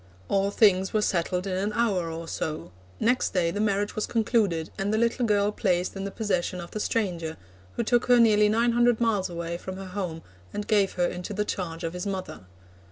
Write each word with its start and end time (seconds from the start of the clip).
All 0.29 0.49
things 0.49 0.93
were 0.93 1.01
settled 1.03 1.45
in 1.45 1.55
an 1.55 1.73
hour 1.73 2.09
or 2.09 2.27
so; 2.27 2.71
next 2.99 3.35
day 3.35 3.51
the 3.51 3.59
marriage 3.61 3.95
was 3.95 4.07
concluded, 4.07 4.71
and 4.75 4.91
the 4.91 4.97
little 4.97 5.27
girl 5.27 5.51
placed 5.51 5.95
in 5.95 6.05
the 6.05 6.09
possession 6.09 6.59
of 6.59 6.71
the 6.71 6.79
stranger, 6.79 7.37
who 7.73 7.83
took 7.83 8.07
her 8.07 8.19
nearly 8.19 8.49
nine 8.49 8.71
hundred 8.71 8.99
miles 8.99 9.29
away 9.29 9.57
from 9.59 9.77
her 9.77 9.85
home, 9.89 10.23
and 10.55 10.65
gave 10.65 10.93
her 10.93 11.05
into 11.05 11.35
the 11.35 11.45
charge 11.45 11.83
of 11.83 11.93
his 11.93 12.07
mother. 12.07 12.45